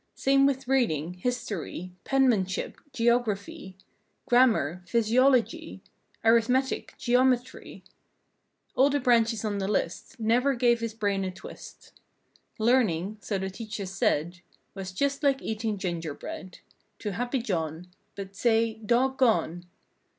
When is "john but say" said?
17.43-18.79